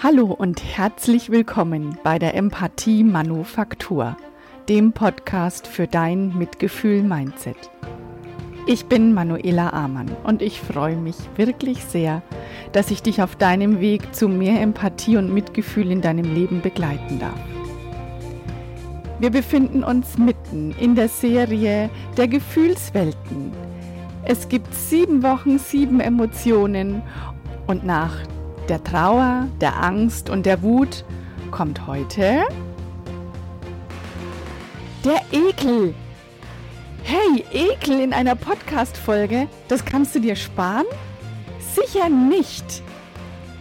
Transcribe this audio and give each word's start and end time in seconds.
Hallo 0.00 0.26
und 0.26 0.62
herzlich 0.62 1.28
willkommen 1.28 1.98
bei 2.04 2.20
der 2.20 2.36
Empathie 2.36 3.02
Manufaktur, 3.02 4.16
dem 4.68 4.92
Podcast 4.92 5.66
für 5.66 5.88
dein 5.88 6.38
Mitgefühl-Mindset. 6.38 7.56
Ich 8.68 8.86
bin 8.86 9.12
Manuela 9.12 9.70
Amann 9.70 10.08
und 10.22 10.40
ich 10.40 10.60
freue 10.60 10.94
mich 10.94 11.16
wirklich 11.34 11.82
sehr, 11.82 12.22
dass 12.70 12.92
ich 12.92 13.02
dich 13.02 13.22
auf 13.22 13.34
deinem 13.34 13.80
Weg 13.80 14.14
zu 14.14 14.28
mehr 14.28 14.60
Empathie 14.60 15.16
und 15.16 15.34
Mitgefühl 15.34 15.90
in 15.90 16.00
deinem 16.00 16.32
Leben 16.32 16.60
begleiten 16.60 17.18
darf. 17.18 17.40
Wir 19.18 19.30
befinden 19.30 19.82
uns 19.82 20.16
mitten 20.16 20.76
in 20.78 20.94
der 20.94 21.08
Serie 21.08 21.90
der 22.16 22.28
Gefühlswelten. 22.28 23.50
Es 24.22 24.48
gibt 24.48 24.72
sieben 24.72 25.24
Wochen, 25.24 25.58
sieben 25.58 25.98
Emotionen 25.98 27.02
und 27.66 27.84
nach 27.84 28.14
der 28.68 28.84
Trauer, 28.84 29.48
der 29.60 29.82
Angst 29.82 30.30
und 30.30 30.46
der 30.46 30.62
Wut 30.62 31.04
kommt 31.50 31.86
heute 31.86 32.42
der 35.04 35.20
Ekel. 35.32 35.94
Hey, 37.02 37.44
Ekel 37.52 38.00
in 38.00 38.12
einer 38.12 38.34
Podcast-Folge, 38.34 39.48
das 39.68 39.84
kannst 39.84 40.14
du 40.14 40.20
dir 40.20 40.36
sparen? 40.36 40.84
Sicher 41.74 42.08
nicht. 42.08 42.82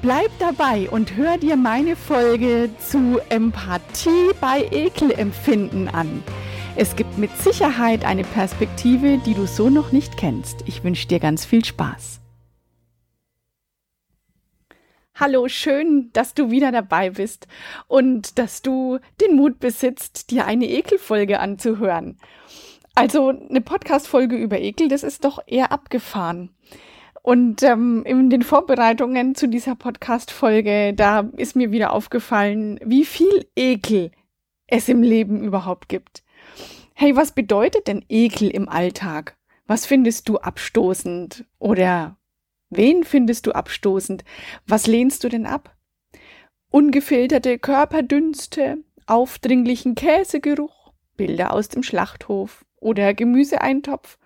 Bleib 0.02 0.30
dabei 0.40 0.90
und 0.90 1.16
hör 1.16 1.38
dir 1.38 1.56
meine 1.56 1.96
Folge 1.96 2.70
zu 2.80 3.20
Empathie 3.30 4.32
bei 4.42 4.68
Ekelempfinden 4.72 5.88
an. 5.88 6.24
Es 6.76 6.96
gibt 6.96 7.18
mit 7.18 7.36
Sicherheit 7.38 8.06
eine 8.06 8.24
Perspektive, 8.24 9.18
die 9.26 9.34
du 9.34 9.48
so 9.48 9.70
noch 9.70 9.92
nicht 9.92 10.18
kennst. 10.18 10.64
Ich 10.66 10.84
wünsche 10.84 11.08
dir 11.08 11.20
ganz 11.20 11.46
viel 11.46 11.66
Spaß. 11.66 12.17
Hallo, 15.20 15.48
schön, 15.48 16.12
dass 16.14 16.36
du 16.36 16.52
wieder 16.52 16.72
dabei 16.72 17.10
bist 17.10 17.48
und 17.88 18.38
dass 18.38 18.62
du 18.62 19.00
den 19.20 19.36
Mut 19.36 19.60
besitzt, 19.60 20.30
dir 20.30 20.46
eine 20.46 20.70
Ekelfolge 20.70 21.40
anzuhören. 21.40 22.20
Also 22.94 23.30
eine 23.30 23.62
Podcast-Folge 23.62 24.36
über 24.36 24.60
Ekel, 24.60 24.90
das 24.90 25.02
ist 25.02 25.26
doch 25.26 25.40
eher 25.48 25.72
abgefahren. 25.72 26.52
Und 27.24 27.64
ähm, 27.64 28.04
in 28.06 28.30
den 28.30 28.44
Vorbereitungen 28.44 29.34
zu 29.34 29.48
dieser 29.48 29.74
Podcast-Folge, 29.74 30.94
da 30.94 31.22
ist 31.36 31.56
mir 31.56 31.72
wieder 31.72 31.94
aufgefallen, 31.94 32.80
wie 32.86 33.04
viel 33.04 33.48
Ekel 33.56 34.12
es 34.68 34.88
im 34.88 35.02
Leben 35.02 35.44
überhaupt 35.44 35.90
gibt. 35.90 36.22
Hey, 36.94 37.16
was 37.16 37.32
bedeutet 37.32 37.88
denn 37.88 38.06
Ekel 38.08 38.52
im 38.52 38.70
Alltag? 38.70 39.36
Was 39.66 39.88
findest 39.88 40.30
du 40.30 40.38
abstoßend 40.38 41.44
oder 41.58 42.18
Wen 42.70 43.04
findest 43.04 43.48
du 43.48 43.52
abstoßend? 43.52 44.24
Was 44.66 44.88
lehnst 44.88 45.24
du 45.24 45.30
denn 45.30 45.46
ab? 45.46 45.76
Ungefilterte 46.70 47.60
Körperdünste, 47.60 48.84
aufdringlichen 49.06 49.96
Käsegeruch, 49.96 50.94
Bilder 51.16 51.54
aus 51.54 51.70
dem 51.70 51.82
Schlachthof 51.82 52.66
oder 52.80 53.14
Gemüseeintopf. 53.14 54.18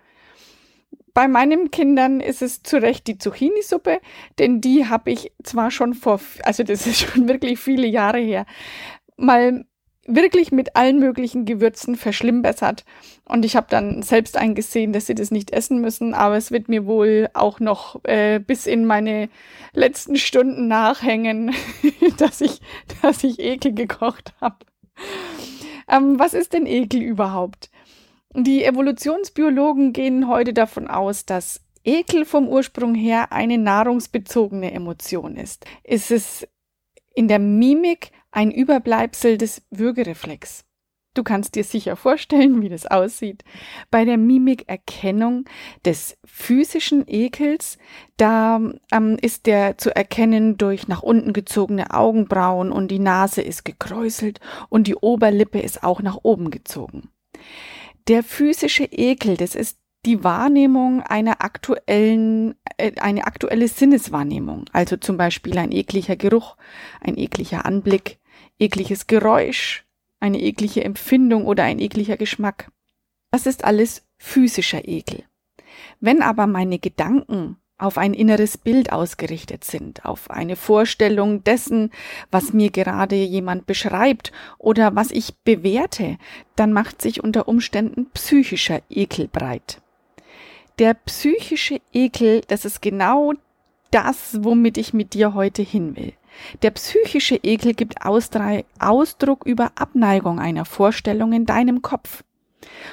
Bei 1.14 1.28
meinen 1.28 1.72
Kindern 1.72 2.20
ist 2.20 2.42
es 2.42 2.64
zu 2.64 2.78
Recht 2.82 3.08
die 3.08 3.18
Zucchini-Suppe, 3.18 4.00
denn 4.40 4.62
die 4.62 4.88
habe 4.88 5.12
ich 5.12 5.34
zwar 5.44 5.70
schon 5.70 5.94
vor, 5.94 6.20
also 6.44 6.64
das 6.64 6.88
ist 6.88 7.00
schon 7.02 7.28
wirklich 7.28 7.60
viele 7.60 7.88
Jahre 7.88 8.20
her, 8.20 8.46
mal 9.18 9.66
wirklich 10.08 10.52
mit 10.52 10.76
allen 10.76 11.00
möglichen 11.00 11.46
Gewürzen 11.46 11.96
verschlimmbessert. 11.96 12.86
Und 13.26 13.46
ich 13.46 13.56
habe 13.56 13.68
dann 13.70 14.02
selbst 14.02 14.38
eingesehen, 14.38 14.94
dass 14.94 15.06
sie 15.06 15.16
das 15.16 15.32
nicht 15.32 15.52
essen 15.52 15.80
müssen, 15.80 16.14
aber 16.14 16.38
es 16.38 16.52
wird 16.52 16.70
mir 16.70 16.86
wohl 16.86 17.30
auch 17.34 17.60
noch 17.60 18.04
äh, 18.06 18.40
bis 18.40 18.66
in 18.66 18.86
meine 18.86 19.30
letzten 19.74 20.16
Stunden 20.16 20.68
nachhängen, 20.68 21.54
dass 22.18 22.42
ich, 22.42 22.62
dass 23.02 23.24
ich 23.24 23.40
Ekel 23.40 23.74
gekocht 23.74 24.34
habe. 24.42 24.66
Ähm, 25.88 26.20
was 26.20 26.34
ist 26.34 26.54
denn 26.54 26.66
Ekel 26.66 27.02
überhaupt? 27.02 27.70
Die 28.34 28.64
Evolutionsbiologen 28.64 29.94
gehen 29.94 30.28
heute 30.28 30.54
davon 30.54 30.88
aus, 30.88 31.26
dass 31.26 31.62
Ekel 31.84 32.26
vom 32.26 32.48
Ursprung 32.48 32.96
her 32.96 33.32
eine 33.32 33.58
nahrungsbezogene 33.58 34.72
Emotion 34.72 35.36
ist. 35.36 35.66
Ist 35.84 36.12
es 36.12 36.48
in 37.14 37.28
der 37.28 37.40
Mimik 37.40 38.12
ein 38.32 38.52
Überbleibsel 38.52 39.38
des 39.38 39.62
Würgereflex. 39.70 40.66
Du 41.14 41.24
kannst 41.24 41.56
dir 41.56 41.66
sicher 41.66 41.98
vorstellen, 41.98 42.62
wie 42.62 42.70
das 42.70 42.86
aussieht. 42.86 43.44
Bei 43.90 44.06
der 44.06 44.18
Mimikerkennung 44.18 45.44
des 45.84 46.18
physischen 46.24 47.04
Ekels, 47.06 47.78
da 48.16 48.62
ähm, 48.94 49.18
ist 49.22 49.46
der 49.46 49.78
zu 49.78 49.94
erkennen 49.94 50.58
durch 50.58 50.88
nach 50.88 51.04
unten 51.04 51.34
gezogene 51.34 51.94
Augenbrauen 51.94 52.72
und 52.72 52.90
die 52.92 53.00
Nase 53.00 53.42
ist 53.42 53.66
gekräuselt 53.66 54.40
und 54.70 54.88
die 54.88 54.96
Oberlippe 54.96 55.60
ist 55.60 55.84
auch 55.84 56.02
nach 56.02 56.20
oben 56.24 56.50
gezogen. 56.50 57.10
Der 58.08 58.24
physische 58.24 58.86
Ekel, 58.86 59.36
das 59.36 59.54
ist 59.54 59.80
die 60.06 60.24
Wahrnehmung 60.24 61.02
einer 61.02 61.44
aktuellen, 61.44 62.56
äh, 62.78 62.94
eine 63.02 63.26
aktuelle 63.26 63.68
Sinneswahrnehmung. 63.68 64.66
Also 64.72 64.96
zum 64.96 65.18
Beispiel 65.18 65.58
ein 65.58 65.74
ekliger 65.74 66.16
Geruch, 66.16 66.56
ein 67.02 67.18
ekliger 67.18 67.66
Anblick, 67.66 68.21
ekliges 68.62 69.08
Geräusch, 69.08 69.84
eine 70.20 70.40
eklige 70.40 70.84
Empfindung 70.84 71.46
oder 71.46 71.64
ein 71.64 71.80
ekliger 71.80 72.16
Geschmack. 72.16 72.72
Das 73.32 73.46
ist 73.46 73.64
alles 73.64 74.06
physischer 74.18 74.88
Ekel. 74.88 75.24
Wenn 76.00 76.22
aber 76.22 76.48
meine 76.48 76.80
Gedanken 76.80 77.58
auf 77.78 77.98
ein 77.98 78.14
inneres 78.14 78.60
Bild 78.60 78.92
ausgerichtet 78.92 79.64
sind, 79.64 80.06
auf 80.06 80.30
eine 80.30 80.56
Vorstellung 80.56 81.44
dessen, 81.44 81.90
was 82.30 82.54
mir 82.54 82.70
gerade 82.70 83.16
jemand 83.16 83.66
beschreibt 83.66 84.32
oder 84.60 84.96
was 84.96 85.10
ich 85.10 85.36
bewerte, 85.44 86.18
dann 86.56 86.74
macht 86.74 87.02
sich 87.02 87.24
unter 87.24 87.48
Umständen 87.48 88.12
psychischer 88.12 88.82
Ekel 88.90 89.28
breit. 89.28 89.82
Der 90.78 90.94
psychische 90.94 91.82
Ekel, 91.92 92.42
das 92.48 92.66
ist 92.66 92.82
genau 92.82 93.34
das, 93.90 94.44
womit 94.44 94.78
ich 94.78 94.94
mit 94.94 95.16
dir 95.16 95.34
heute 95.34 95.64
hin 95.64 95.96
will. 95.96 96.14
Der 96.62 96.72
psychische 96.72 97.36
Ekel 97.36 97.74
gibt 97.74 98.06
Ausdruck 98.06 99.46
über 99.46 99.72
Abneigung 99.76 100.40
einer 100.40 100.66
Vorstellung 100.66 101.34
in 101.34 101.46
deinem 101.46 101.82
Kopf. 101.82 102.24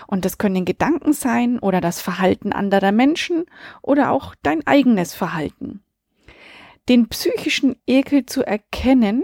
Und 0.07 0.25
das 0.25 0.39
können 0.39 0.65
Gedanken 0.65 1.13
sein 1.13 1.59
oder 1.59 1.81
das 1.81 2.01
Verhalten 2.01 2.53
anderer 2.53 2.93
Menschen 2.93 3.47
oder 3.83 4.11
auch 4.11 4.35
dein 4.43 4.67
eigenes 4.67 5.15
Verhalten. 5.15 5.83
Den 6.89 7.09
psychischen 7.09 7.77
Ekel 7.87 8.25
zu 8.25 8.43
erkennen, 8.43 9.23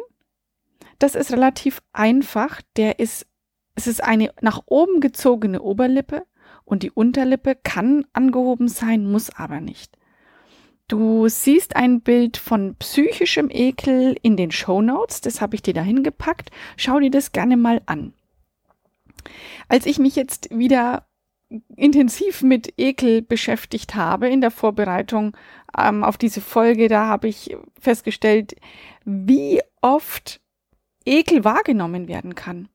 das 0.98 1.14
ist 1.14 1.32
relativ 1.32 1.82
einfach. 1.92 2.60
Der 2.76 2.98
ist, 2.98 3.26
es 3.74 3.86
ist 3.86 4.02
eine 4.02 4.32
nach 4.42 4.62
oben 4.66 5.00
gezogene 5.00 5.62
Oberlippe 5.62 6.26
und 6.64 6.82
die 6.82 6.90
Unterlippe 6.90 7.56
kann 7.56 8.06
angehoben 8.12 8.68
sein, 8.68 9.10
muss 9.10 9.30
aber 9.30 9.60
nicht. 9.60 9.96
Du 10.86 11.28
siehst 11.28 11.76
ein 11.76 12.02
Bild 12.02 12.36
von 12.36 12.76
psychischem 12.76 13.48
Ekel 13.50 14.16
in 14.20 14.36
den 14.36 14.50
Show 14.50 14.82
Notes, 14.82 15.22
das 15.22 15.40
habe 15.40 15.54
ich 15.54 15.62
dir 15.62 15.72
dahin 15.72 16.02
gepackt. 16.02 16.50
Schau 16.76 17.00
dir 17.00 17.10
das 17.10 17.32
gerne 17.32 17.56
mal 17.56 17.80
an. 17.86 18.12
Als 19.68 19.86
ich 19.86 19.98
mich 19.98 20.14
jetzt 20.14 20.50
wieder 20.50 21.06
intensiv 21.76 22.42
mit 22.42 22.74
Ekel 22.78 23.22
beschäftigt 23.22 23.94
habe 23.94 24.28
in 24.28 24.40
der 24.40 24.50
Vorbereitung 24.50 25.36
ähm, 25.78 26.04
auf 26.04 26.18
diese 26.18 26.40
Folge, 26.40 26.88
da 26.88 27.06
habe 27.06 27.28
ich 27.28 27.56
festgestellt, 27.80 28.54
wie 29.04 29.60
oft 29.80 30.40
Ekel 31.06 31.44
wahrgenommen 31.44 32.08
werden 32.08 32.34
kann. 32.34 32.68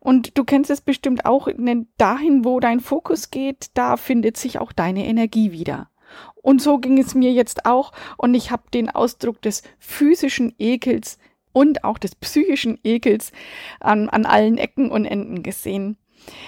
Und 0.00 0.36
du 0.36 0.44
kennst 0.44 0.70
es 0.70 0.82
bestimmt 0.82 1.24
auch, 1.24 1.48
dahin, 1.96 2.44
wo 2.44 2.60
dein 2.60 2.80
Fokus 2.80 3.30
geht, 3.30 3.70
da 3.72 3.96
findet 3.96 4.36
sich 4.36 4.58
auch 4.58 4.72
deine 4.72 5.06
Energie 5.06 5.52
wieder. 5.52 5.88
Und 6.42 6.60
so 6.60 6.78
ging 6.78 6.98
es 6.98 7.14
mir 7.14 7.32
jetzt 7.32 7.66
auch 7.66 7.92
und 8.18 8.34
ich 8.34 8.50
habe 8.50 8.64
den 8.74 8.90
Ausdruck 8.90 9.40
des 9.42 9.62
physischen 9.78 10.54
Ekels 10.58 11.18
und 11.52 11.84
auch 11.84 11.98
des 11.98 12.14
psychischen 12.16 12.78
Ekels 12.82 13.32
an, 13.80 14.08
an 14.08 14.26
allen 14.26 14.58
Ecken 14.58 14.90
und 14.90 15.04
Enden 15.04 15.42
gesehen. 15.42 15.96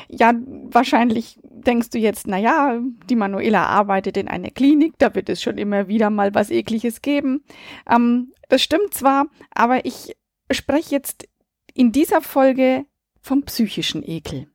Ja, 0.09 0.33
wahrscheinlich 0.71 1.39
denkst 1.43 1.91
du 1.91 1.99
jetzt, 1.99 2.27
na 2.27 2.39
ja, 2.39 2.81
die 3.09 3.17
Manuela 3.17 3.67
arbeitet 3.67 4.17
in 4.17 4.29
einer 4.29 4.51
Klinik, 4.51 4.95
da 4.99 5.15
wird 5.15 5.29
es 5.29 5.43
schon 5.43 5.59
immer 5.59 5.89
wieder 5.89 6.11
mal 6.11 6.35
was 6.35 6.51
Ekliges 6.51 7.03
geben. 7.03 7.45
Ähm, 7.91 8.33
das 8.49 8.63
stimmt 8.63 8.95
zwar, 8.95 9.27
aber 9.51 9.85
ich 9.85 10.17
spreche 10.51 10.95
jetzt 10.95 11.29
in 11.75 11.91
dieser 11.91 12.21
Folge 12.21 12.87
vom 13.21 13.43
psychischen 13.43 14.03
Ekel. 14.07 14.47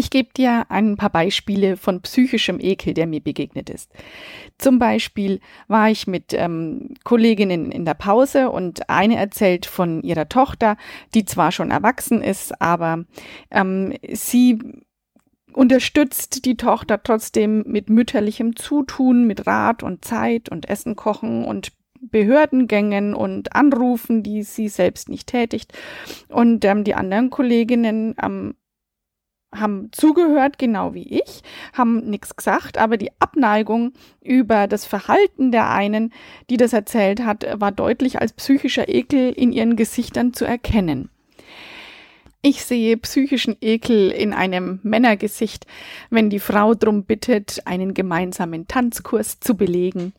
Ich 0.00 0.08
gebe 0.08 0.30
dir 0.32 0.64
ein 0.70 0.96
paar 0.96 1.10
Beispiele 1.10 1.76
von 1.76 2.00
psychischem 2.00 2.58
Ekel, 2.58 2.94
der 2.94 3.06
mir 3.06 3.20
begegnet 3.20 3.68
ist. 3.68 3.92
Zum 4.56 4.78
Beispiel 4.78 5.40
war 5.68 5.90
ich 5.90 6.06
mit 6.06 6.32
ähm, 6.32 6.94
Kolleginnen 7.04 7.70
in 7.70 7.84
der 7.84 7.92
Pause 7.92 8.48
und 8.48 8.88
eine 8.88 9.16
erzählt 9.16 9.66
von 9.66 10.02
ihrer 10.02 10.26
Tochter, 10.26 10.78
die 11.14 11.26
zwar 11.26 11.52
schon 11.52 11.70
erwachsen 11.70 12.22
ist, 12.22 12.62
aber 12.62 13.04
ähm, 13.50 13.92
sie 14.10 14.58
unterstützt 15.52 16.46
die 16.46 16.56
Tochter 16.56 17.02
trotzdem 17.02 17.64
mit 17.66 17.90
mütterlichem 17.90 18.56
Zutun, 18.56 19.26
mit 19.26 19.46
Rat 19.46 19.82
und 19.82 20.02
Zeit 20.02 20.48
und 20.48 20.66
Essen 20.70 20.96
kochen 20.96 21.44
und 21.44 21.72
Behördengängen 22.00 23.14
und 23.14 23.54
Anrufen, 23.54 24.22
die 24.22 24.44
sie 24.44 24.68
selbst 24.68 25.10
nicht 25.10 25.26
tätigt. 25.26 25.74
Und 26.28 26.64
ähm, 26.64 26.84
die 26.84 26.94
anderen 26.94 27.28
Kolleginnen 27.28 28.14
ähm, 28.22 28.54
haben 29.54 29.88
zugehört, 29.92 30.58
genau 30.58 30.94
wie 30.94 31.20
ich, 31.20 31.42
haben 31.72 32.08
nichts 32.08 32.36
gesagt, 32.36 32.78
aber 32.78 32.96
die 32.96 33.10
Abneigung 33.18 33.92
über 34.22 34.66
das 34.66 34.84
Verhalten 34.84 35.50
der 35.50 35.70
einen, 35.70 36.12
die 36.50 36.56
das 36.56 36.72
erzählt 36.72 37.24
hat, 37.24 37.46
war 37.60 37.72
deutlich 37.72 38.20
als 38.20 38.32
psychischer 38.32 38.88
Ekel 38.88 39.32
in 39.32 39.52
ihren 39.52 39.76
Gesichtern 39.76 40.32
zu 40.32 40.44
erkennen. 40.44 41.10
Ich 42.42 42.64
sehe 42.64 42.96
psychischen 42.96 43.56
Ekel 43.60 44.10
in 44.10 44.32
einem 44.32 44.80
Männergesicht, 44.82 45.66
wenn 46.08 46.30
die 46.30 46.38
Frau 46.38 46.74
drum 46.74 47.04
bittet, 47.04 47.60
einen 47.66 47.92
gemeinsamen 47.92 48.66
Tanzkurs 48.66 49.40
zu 49.40 49.54
belegen. 49.56 50.14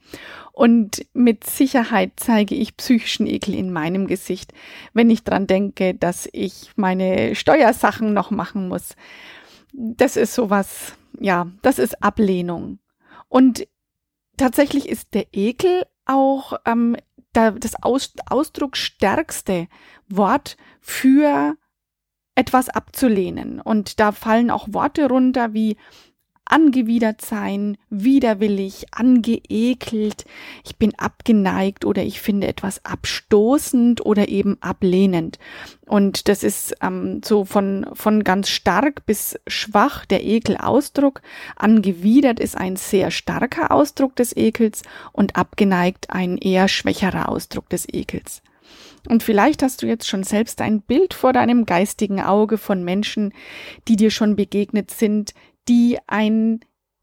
Und 0.52 1.04
mit 1.14 1.48
Sicherheit 1.48 2.12
zeige 2.18 2.54
ich 2.54 2.78
psychischen 2.78 3.26
Ekel 3.26 3.56
in 3.56 3.74
meinem 3.74 4.06
Gesicht, 4.06 4.54
wenn 4.94 5.10
ich 5.10 5.24
dran 5.24 5.48
denke, 5.48 5.96
dass 5.96 6.30
ich 6.32 6.70
meine 6.76 7.34
Steuersachen 7.34 8.14
noch 8.14 8.30
machen 8.30 8.68
muss. 8.68 8.96
Das 9.74 10.16
ist 10.16 10.36
sowas, 10.36 10.94
ja, 11.20 11.48
das 11.64 11.80
ist 11.80 12.04
Ablehnung. 12.04 12.78
Und 13.30 13.68
tatsächlich 14.38 14.88
ist 14.88 15.16
der 15.16 15.26
Ekel 15.32 15.88
auch 16.06 16.54
ähm, 16.66 16.98
das 17.34 17.82
Aus 17.82 18.14
ausdrucksstärkste 18.30 19.68
Wort 20.08 20.58
für 20.82 21.56
etwas 22.36 22.70
abzulehnen. 22.70 23.60
Und 23.60 24.00
da 24.00 24.12
fallen 24.12 24.52
auch 24.52 24.68
Worte 24.72 25.08
runter 25.08 25.54
wie 25.54 25.78
angewidert 26.52 27.22
sein, 27.22 27.78
widerwillig, 27.90 28.86
angeekelt, 28.92 30.26
ich 30.66 30.76
bin 30.76 30.94
abgeneigt 31.00 31.86
oder 31.86 32.04
ich 32.04 32.20
finde 32.20 32.48
etwas 32.48 32.84
abstoßend 32.84 34.06
oder 34.06 34.28
eben 34.28 34.58
ablehnend. 34.62 35.40
Und 35.88 36.28
das 36.28 36.44
ist 36.44 36.76
ähm, 36.82 37.22
so 37.24 37.46
von, 37.46 37.86
von 37.94 38.24
ganz 38.24 38.50
stark 38.50 39.06
bis 39.06 39.40
schwach 39.48 40.06
der 40.06 40.24
Ekelausdruck. 40.24 41.22
Angewidert 41.56 42.40
ist 42.40 42.58
ein 42.58 42.76
sehr 42.76 43.12
starker 43.12 43.72
Ausdruck 43.72 44.16
des 44.16 44.36
Ekels 44.36 44.84
und 45.14 45.38
abgeneigt 45.38 46.10
ein 46.10 46.38
eher 46.38 46.68
schwächerer 46.68 47.30
Ausdruck 47.30 47.70
des 47.70 47.88
Ekels. 47.88 48.42
Und 49.08 49.24
vielleicht 49.24 49.64
hast 49.64 49.82
du 49.82 49.88
jetzt 49.88 50.08
schon 50.08 50.24
selbst 50.24 50.62
ein 50.62 50.82
Bild 50.82 51.14
vor 51.14 51.34
deinem 51.34 51.66
geistigen 51.66 52.22
Auge 52.22 52.58
von 52.58 52.84
Menschen, 52.84 53.34
die 53.88 53.96
dir 53.96 54.12
schon 54.12 54.36
begegnet 54.36 54.92
sind, 54.92 55.34
die 55.68 55.98
ein, 56.08 56.60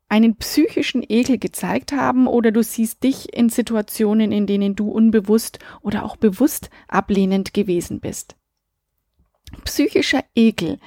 einen 0.09 0.37
psychischen 0.37 1.05
Ekel 1.06 1.39
gezeigt 1.39 1.93
haben 1.93 2.27
oder 2.27 2.53
du 2.53 2.62
siehst 2.62 3.03
dich 3.03 3.35
in 3.35 3.49
Situationen, 3.49 4.33
in 4.33 4.47
denen 4.47 4.77
du 4.77 4.91
unbewusst 4.91 5.59
oder 5.83 6.05
auch 6.05 6.17
bewusst 6.17 6.71
ablehnend 6.87 7.53
gewesen 7.53 8.00
bist. 8.00 8.37
Psychischer 9.65 10.25
Ekel 10.35 10.79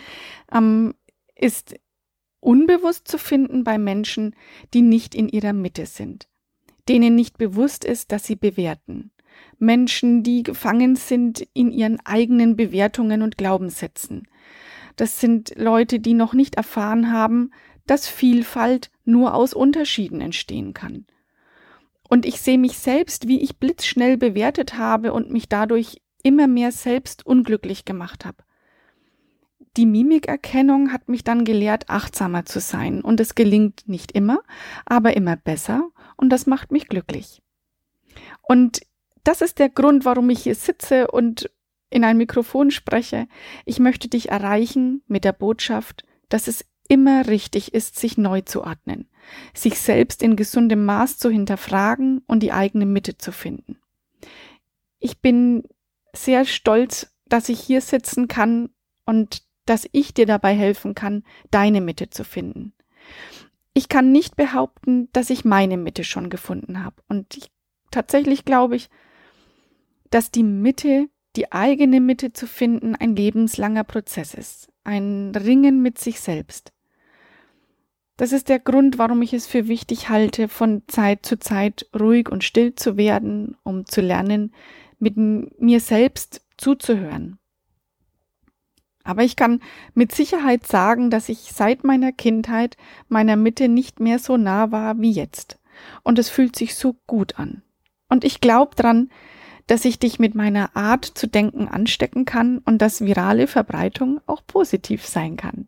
ähm, 0.52 0.94
ist 1.36 1.76
unbewusst 2.40 3.08
zu 3.08 3.18
finden 3.18 3.64
bei 3.64 3.78
Menschen, 3.78 4.36
die 4.74 4.82
nicht 4.82 5.16
in 5.16 5.30
ihrer 5.30 5.54
Mitte 5.54 5.86
sind, 5.86 6.28
denen 6.88 7.16
nicht 7.16 7.38
bewusst 7.38 7.86
ist, 7.86 8.12
dass 8.12 8.26
sie 8.26 8.36
bewerten, 8.36 9.12
Menschen, 9.60 10.24
die 10.24 10.44
gefangen 10.44 10.96
sind 10.96 11.48
in 11.54 11.72
ihren 11.72 12.00
eigenen 12.06 12.56
Bewertungen 12.56 13.22
und 13.22 13.38
Glaubenssätzen. 13.38 14.28
Das 14.96 15.20
sind 15.20 15.54
Leute, 15.56 16.00
die 16.00 16.14
noch 16.14 16.34
nicht 16.34 16.56
erfahren 16.56 17.12
haben, 17.12 17.52
dass 17.86 18.08
Vielfalt 18.08 18.92
nur 19.06 19.34
aus 19.34 19.54
Unterschieden 19.54 20.22
entstehen 20.22 20.74
kann. 20.74 21.06
Und 22.10 22.26
ich 22.26 22.42
sehe 22.42 22.58
mich 22.58 22.78
selbst, 22.78 23.28
wie 23.28 23.42
ich 23.42 23.58
blitzschnell 23.58 24.18
bewertet 24.18 24.78
habe 24.78 25.14
und 25.14 25.32
mich 25.32 25.48
dadurch 25.48 26.02
immer 26.24 26.48
mehr 26.48 26.72
selbst 26.72 27.26
unglücklich 27.26 27.86
gemacht 27.86 28.26
habe. 28.26 28.44
Die 29.78 29.86
Mimikerkennung 29.86 30.92
hat 30.92 31.08
mich 31.08 31.24
dann 31.24 31.46
gelehrt, 31.46 31.90
achtsamer 31.90 32.46
zu 32.46 32.60
sein. 32.60 33.02
Und 33.02 33.22
es 33.22 33.36
gelingt 33.36 33.88
nicht 33.88 34.12
immer, 34.12 34.40
aber 34.86 35.16
immer 35.16 35.38
besser. 35.38 35.90
Und 36.18 36.30
das 36.30 36.46
macht 36.46 36.72
mich 36.72 36.90
glücklich. 36.90 37.42
Und 38.42 38.82
das 39.24 39.42
ist 39.42 39.60
der 39.60 39.70
Grund, 39.70 40.06
warum 40.06 40.30
ich 40.30 40.44
hier 40.44 40.56
sitze 40.56 41.08
und 41.08 41.50
in 41.90 42.04
ein 42.04 42.18
Mikrofon 42.18 42.72
spreche. 42.72 43.28
Ich 43.66 43.80
möchte 43.80 44.08
dich 44.08 44.30
erreichen 44.30 45.04
mit 45.08 45.26
der 45.26 45.34
Botschaft, 45.34 46.06
dass 46.30 46.48
es 46.48 46.66
immer 46.88 47.28
richtig 47.28 47.74
ist, 47.74 47.98
sich 47.98 48.18
neu 48.18 48.42
zu 48.42 48.64
ordnen, 48.64 49.10
sich 49.54 49.80
selbst 49.80 50.24
in 50.24 50.36
gesundem 50.36 50.86
Maß 50.86 51.18
zu 51.18 51.30
hinterfragen 51.30 52.22
und 52.28 52.42
die 52.42 52.52
eigene 52.52 52.86
Mitte 52.86 53.18
zu 53.18 53.32
finden. 53.32 53.78
Ich 55.00 55.20
bin 55.20 55.64
sehr 56.14 56.46
stolz, 56.46 57.14
dass 57.28 57.50
ich 57.50 57.60
hier 57.60 57.82
sitzen 57.82 58.28
kann 58.28 58.70
und 59.06 59.44
dass 59.66 59.88
ich 59.92 60.14
dir 60.14 60.26
dabei 60.26 60.54
helfen 60.54 60.96
kann, 60.96 61.24
deine 61.50 61.82
Mitte 61.82 62.10
zu 62.10 62.24
finden. 62.24 62.74
Ich 63.74 63.88
kann 63.88 64.12
nicht 64.12 64.36
behaupten, 64.36 65.10
dass 65.14 65.30
ich 65.30 65.46
meine 65.46 65.78
Mitte 65.78 66.04
schon 66.04 66.30
gefunden 66.30 66.84
habe. 66.84 67.02
Und 67.08 67.38
ich, 67.38 67.52
tatsächlich 67.90 68.44
glaube 68.44 68.76
ich, 68.76 68.90
dass 70.12 70.30
die 70.30 70.44
Mitte, 70.44 71.10
die 71.36 71.52
eigene 71.52 72.00
Mitte 72.00 72.34
zu 72.34 72.46
finden, 72.46 72.96
ein 72.96 73.16
lebenslanger 73.16 73.84
Prozess 73.84 74.34
ist, 74.34 74.72
ein 74.84 75.32
Ringen 75.36 75.82
mit 75.82 75.98
sich 75.98 76.20
selbst. 76.20 76.72
Das 78.18 78.34
ist 78.34 78.50
der 78.50 78.60
Grund, 78.60 79.00
warum 79.00 79.24
ich 79.24 79.34
es 79.34 79.48
für 79.48 79.68
wichtig 79.68 80.10
halte, 80.10 80.48
von 80.48 80.84
Zeit 80.88 81.26
zu 81.26 81.40
Zeit 81.40 81.88
ruhig 82.00 82.30
und 82.30 82.44
still 82.44 82.76
zu 82.76 82.96
werden, 82.96 83.58
um 83.64 83.86
zu 83.88 84.02
lernen, 84.02 84.54
mit 85.00 85.18
mir 85.18 85.80
selbst 85.80 86.46
zuzuhören. 86.58 87.40
Aber 89.04 89.24
ich 89.24 89.36
kann 89.36 89.62
mit 89.96 90.12
Sicherheit 90.12 90.68
sagen, 90.68 91.10
dass 91.10 91.30
ich 91.30 91.52
seit 91.52 91.84
meiner 91.84 92.12
Kindheit 92.12 92.78
meiner 93.08 93.36
Mitte 93.36 93.68
nicht 93.68 94.00
mehr 94.00 94.20
so 94.20 94.38
nah 94.38 94.72
war 94.72 95.00
wie 95.00 95.12
jetzt. 95.12 95.60
Und 96.04 96.20
es 96.20 96.30
fühlt 96.30 96.56
sich 96.56 96.76
so 96.76 96.98
gut 97.08 97.40
an. 97.40 97.64
Und 98.08 98.24
ich 98.24 98.42
glaube 98.42 98.76
dran, 98.76 99.10
dass 99.68 99.86
ich 99.86 100.00
dich 100.00 100.20
mit 100.20 100.36
meiner 100.36 100.76
Art 100.76 101.06
zu 101.06 101.28
denken 101.28 101.68
anstecken 101.68 102.26
kann 102.26 102.60
und 102.60 102.82
dass 102.82 103.02
virale 103.02 103.48
Verbreitung 103.48 104.20
auch 104.26 104.46
positiv 104.46 105.06
sein 105.06 105.38
kann. 105.38 105.68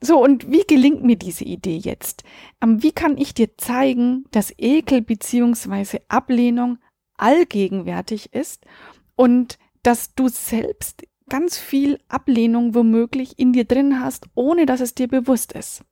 So, 0.00 0.22
und 0.22 0.50
wie 0.50 0.64
gelingt 0.66 1.04
mir 1.04 1.16
diese 1.16 1.44
Idee 1.44 1.76
jetzt? 1.76 2.24
Ähm, 2.60 2.82
wie 2.82 2.90
kann 2.90 3.16
ich 3.16 3.34
dir 3.34 3.56
zeigen, 3.56 4.24
dass 4.32 4.52
Ekel 4.58 5.00
beziehungsweise 5.00 6.00
Ablehnung 6.08 6.78
allgegenwärtig 7.16 8.32
ist 8.34 8.66
und 9.14 9.58
dass 9.84 10.14
du 10.16 10.28
selbst 10.28 11.06
ganz 11.28 11.56
viel 11.56 12.00
Ablehnung 12.08 12.74
womöglich 12.74 13.38
in 13.38 13.52
dir 13.52 13.64
drin 13.64 14.00
hast, 14.00 14.26
ohne 14.34 14.66
dass 14.66 14.80
es 14.80 14.96
dir 14.96 15.06
bewusst 15.06 15.52
ist? 15.52 15.84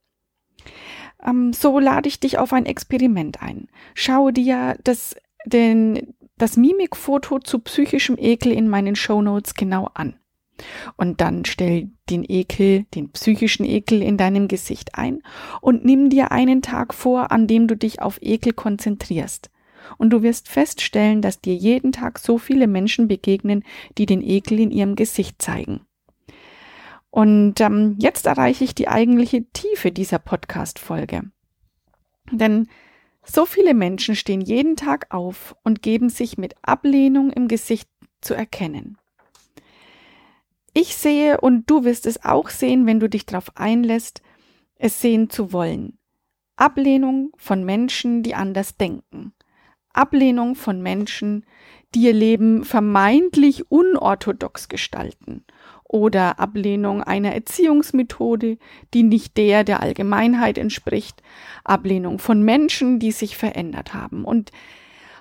Ähm, 1.25 1.53
so 1.53 1.79
lade 1.79 2.09
ich 2.09 2.19
dich 2.19 2.37
auf 2.37 2.51
ein 2.51 2.65
Experiment 2.65 3.41
ein. 3.41 3.69
Schau 3.93 4.31
dir 4.31 4.77
das, 4.83 5.15
den, 5.45 6.13
das 6.41 6.57
Mimikfoto 6.57 7.39
zu 7.39 7.59
psychischem 7.59 8.17
Ekel 8.17 8.51
in 8.51 8.67
meinen 8.67 8.95
Shownotes 8.95 9.53
genau 9.53 9.89
an. 9.93 10.15
Und 10.95 11.21
dann 11.21 11.45
stell 11.45 11.89
den 12.09 12.23
Ekel, 12.27 12.85
den 12.93 13.09
psychischen 13.11 13.65
Ekel 13.65 14.01
in 14.01 14.17
deinem 14.17 14.47
Gesicht 14.47 14.95
ein 14.95 15.21
und 15.61 15.85
nimm 15.85 16.09
dir 16.09 16.31
einen 16.31 16.61
Tag 16.61 16.93
vor, 16.93 17.31
an 17.31 17.47
dem 17.47 17.67
du 17.67 17.75
dich 17.75 18.01
auf 18.01 18.19
Ekel 18.21 18.53
konzentrierst. 18.53 19.49
Und 19.97 20.11
du 20.11 20.21
wirst 20.21 20.47
feststellen, 20.47 21.21
dass 21.21 21.41
dir 21.41 21.55
jeden 21.55 21.91
Tag 21.91 22.19
so 22.19 22.37
viele 22.37 22.67
Menschen 22.67 23.07
begegnen, 23.07 23.63
die 23.97 24.05
den 24.05 24.21
Ekel 24.21 24.59
in 24.59 24.71
ihrem 24.71 24.95
Gesicht 24.95 25.41
zeigen. 25.41 25.81
Und 27.09 27.59
ähm, 27.59 27.97
jetzt 27.99 28.25
erreiche 28.25 28.63
ich 28.63 28.73
die 28.73 28.87
eigentliche 28.87 29.43
Tiefe 29.51 29.91
dieser 29.91 30.19
Podcast-Folge. 30.19 31.23
Denn 32.31 32.67
so 33.23 33.45
viele 33.45 33.73
Menschen 33.73 34.15
stehen 34.15 34.41
jeden 34.41 34.75
Tag 34.75 35.07
auf 35.09 35.55
und 35.63 35.81
geben 35.81 36.09
sich 36.09 36.37
mit 36.37 36.55
Ablehnung 36.61 37.31
im 37.31 37.47
Gesicht 37.47 37.89
zu 38.21 38.33
erkennen. 38.33 38.97
Ich 40.73 40.95
sehe 40.95 41.41
und 41.41 41.69
du 41.69 41.83
wirst 41.83 42.05
es 42.05 42.23
auch 42.23 42.49
sehen, 42.49 42.85
wenn 42.85 42.99
du 42.99 43.09
dich 43.09 43.25
darauf 43.25 43.55
einlässt, 43.55 44.21
es 44.75 45.01
sehen 45.01 45.29
zu 45.29 45.53
wollen. 45.53 45.97
Ablehnung 46.55 47.31
von 47.37 47.63
Menschen, 47.63 48.23
die 48.23 48.35
anders 48.35 48.77
denken. 48.77 49.33
Ablehnung 49.93 50.55
von 50.55 50.81
Menschen, 50.81 51.45
die 51.93 52.03
ihr 52.03 52.13
Leben 52.13 52.63
vermeintlich 52.63 53.69
unorthodox 53.69 54.69
gestalten 54.69 55.43
oder 55.91 56.39
Ablehnung 56.39 57.03
einer 57.03 57.33
Erziehungsmethode, 57.33 58.57
die 58.93 59.03
nicht 59.03 59.37
der 59.37 59.63
der 59.63 59.81
Allgemeinheit 59.81 60.57
entspricht, 60.57 61.21
Ablehnung 61.63 62.17
von 62.17 62.43
Menschen, 62.43 62.99
die 62.99 63.11
sich 63.11 63.37
verändert 63.37 63.93
haben. 63.93 64.23
Und 64.23 64.51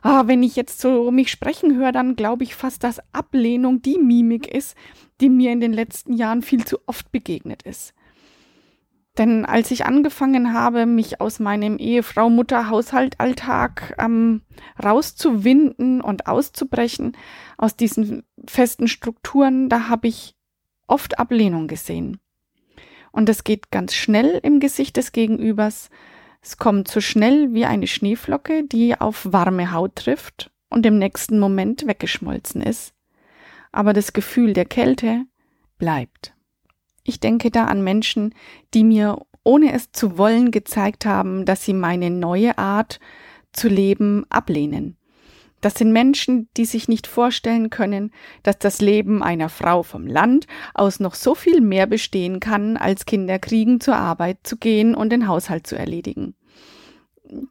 ah, 0.02 0.24
wenn 0.26 0.42
ich 0.42 0.56
jetzt 0.56 0.80
so 0.80 1.10
mich 1.10 1.30
sprechen 1.30 1.76
höre, 1.76 1.92
dann 1.92 2.16
glaube 2.16 2.44
ich 2.44 2.54
fast, 2.54 2.84
dass 2.84 3.00
Ablehnung 3.12 3.82
die 3.82 3.98
Mimik 3.98 4.46
ist, 4.46 4.76
die 5.20 5.28
mir 5.28 5.52
in 5.52 5.60
den 5.60 5.72
letzten 5.72 6.12
Jahren 6.12 6.42
viel 6.42 6.64
zu 6.64 6.78
oft 6.86 7.10
begegnet 7.12 7.62
ist. 7.62 7.94
Denn 9.18 9.44
als 9.44 9.72
ich 9.72 9.86
angefangen 9.86 10.54
habe, 10.54 10.86
mich 10.86 11.20
aus 11.20 11.40
meinem 11.40 11.78
Ehefrau-Mutter-Haushalt-Alltag 11.78 13.96
ähm, 13.98 14.42
rauszuwinden 14.82 16.00
und 16.00 16.28
auszubrechen, 16.28 17.16
aus 17.58 17.76
diesen 17.76 18.22
festen 18.46 18.86
Strukturen, 18.86 19.68
da 19.68 19.88
habe 19.88 20.06
ich 20.06 20.36
oft 20.90 21.18
Ablehnung 21.18 21.68
gesehen. 21.68 22.18
Und 23.12 23.28
es 23.28 23.44
geht 23.44 23.70
ganz 23.70 23.94
schnell 23.94 24.40
im 24.42 24.60
Gesicht 24.60 24.96
des 24.96 25.12
Gegenübers. 25.12 25.90
Es 26.42 26.58
kommt 26.58 26.88
so 26.88 27.00
schnell 27.00 27.52
wie 27.52 27.64
eine 27.64 27.86
Schneeflocke, 27.86 28.64
die 28.64 28.98
auf 28.98 29.26
warme 29.30 29.72
Haut 29.72 29.96
trifft 29.96 30.50
und 30.68 30.86
im 30.86 30.98
nächsten 30.98 31.38
Moment 31.38 31.86
weggeschmolzen 31.86 32.62
ist. 32.62 32.94
Aber 33.72 33.92
das 33.92 34.12
Gefühl 34.12 34.52
der 34.52 34.64
Kälte 34.64 35.24
bleibt. 35.78 36.34
Ich 37.02 37.20
denke 37.20 37.50
da 37.50 37.66
an 37.66 37.82
Menschen, 37.82 38.34
die 38.74 38.84
mir 38.84 39.18
ohne 39.42 39.72
es 39.72 39.90
zu 39.92 40.18
wollen 40.18 40.50
gezeigt 40.50 41.06
haben, 41.06 41.44
dass 41.46 41.64
sie 41.64 41.72
meine 41.72 42.10
neue 42.10 42.58
Art 42.58 43.00
zu 43.52 43.68
leben 43.68 44.24
ablehnen. 44.28 44.96
Das 45.60 45.74
sind 45.74 45.92
Menschen, 45.92 46.48
die 46.56 46.64
sich 46.64 46.88
nicht 46.88 47.06
vorstellen 47.06 47.70
können, 47.70 48.12
dass 48.42 48.58
das 48.58 48.80
Leben 48.80 49.22
einer 49.22 49.48
Frau 49.48 49.82
vom 49.82 50.06
Land 50.06 50.46
aus 50.74 51.00
noch 51.00 51.14
so 51.14 51.34
viel 51.34 51.60
mehr 51.60 51.86
bestehen 51.86 52.40
kann, 52.40 52.76
als 52.76 53.06
Kinder 53.06 53.38
kriegen, 53.38 53.80
zur 53.80 53.96
Arbeit 53.96 54.38
zu 54.42 54.56
gehen 54.56 54.94
und 54.94 55.10
den 55.10 55.28
Haushalt 55.28 55.66
zu 55.66 55.76
erledigen. 55.76 56.34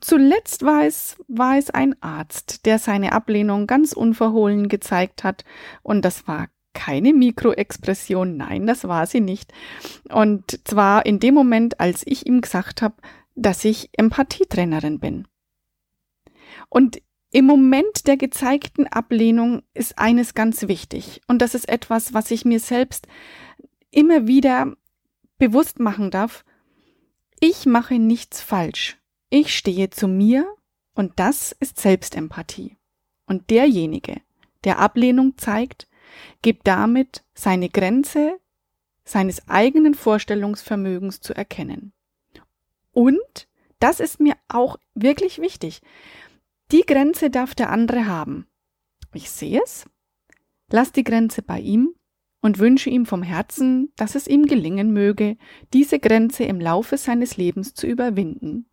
Zuletzt 0.01 0.63
war 0.63 0.85
es, 0.85 1.17
war 1.27 1.57
es 1.57 1.69
ein 1.69 1.95
Arzt, 2.01 2.65
der 2.65 2.79
seine 2.79 3.13
Ablehnung 3.13 3.65
ganz 3.65 3.93
unverhohlen 3.93 4.67
gezeigt 4.67 5.23
hat, 5.23 5.45
und 5.83 6.03
das 6.03 6.27
war 6.27 6.47
keine 6.73 7.13
Mikroexpression, 7.13 8.37
nein, 8.37 8.67
das 8.67 8.87
war 8.87 9.07
sie 9.07 9.21
nicht. 9.21 9.51
Und 10.09 10.67
zwar 10.67 11.05
in 11.05 11.19
dem 11.19 11.33
Moment, 11.33 11.79
als 11.79 12.03
ich 12.05 12.25
ihm 12.25 12.41
gesagt 12.41 12.81
habe, 12.81 12.95
dass 13.35 13.63
ich 13.65 13.89
Empathietrainerin 13.93 14.99
bin. 14.99 15.27
Und 16.67 17.01
im 17.31 17.45
Moment 17.45 18.07
der 18.07 18.17
gezeigten 18.17 18.88
Ablehnung 18.88 19.62
ist 19.74 19.98
eines 20.00 20.33
ganz 20.33 20.67
wichtig. 20.67 21.21
Und 21.27 21.41
das 21.41 21.53
ist 21.53 21.69
etwas, 21.69 22.13
was 22.13 22.31
ich 22.31 22.45
mir 22.45 22.59
selbst 22.59 23.07
immer 23.91 24.27
wieder 24.27 24.75
bewusst 25.38 25.79
machen 25.79 26.12
darf. 26.12 26.43
Ich 27.39 27.65
mache 27.65 27.95
nichts 27.95 28.41
falsch. 28.41 28.98
Ich 29.29 29.55
stehe 29.55 29.89
zu 29.89 30.07
mir 30.07 30.48
und 30.95 31.13
das 31.19 31.51
ist 31.51 31.79
Selbstempathie. 31.79 32.77
Und 33.27 33.51
derjenige, 33.51 34.21
der 34.63 34.79
Ablehnung 34.79 35.38
zeigt, 35.38 35.88
gibt 36.41 36.67
damit 36.67 37.24
seine 37.33 37.69
Grenze 37.69 38.39
seines 39.03 39.48
eigenen 39.48 39.93
Vorstellungsvermögens 39.95 41.21
zu 41.21 41.33
erkennen. 41.33 41.93
Und, 42.91 43.48
das 43.79 44.00
ist 44.00 44.19
mir 44.19 44.36
auch 44.50 44.77
wirklich 44.93 45.39
wichtig, 45.39 45.81
die 46.71 46.83
Grenze 46.85 47.29
darf 47.29 47.55
der 47.55 47.69
andere 47.69 48.07
haben. 48.07 48.47
Ich 49.13 49.29
sehe 49.29 49.61
es, 49.63 49.85
lass 50.71 50.91
die 50.91 51.03
Grenze 51.03 51.41
bei 51.41 51.59
ihm 51.59 51.95
und 52.41 52.59
wünsche 52.59 52.89
ihm 52.89 53.05
vom 53.05 53.23
Herzen, 53.23 53.91
dass 53.95 54.15
es 54.15 54.27
ihm 54.27 54.45
gelingen 54.45 54.93
möge, 54.93 55.38
diese 55.73 55.99
Grenze 55.99 56.43
im 56.43 56.59
Laufe 56.59 56.97
seines 56.97 57.38
Lebens 57.38 57.73
zu 57.73 57.88
überwinden. 57.88 58.69